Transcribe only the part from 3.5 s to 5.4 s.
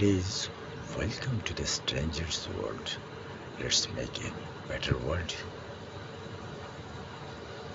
Let's make a better world.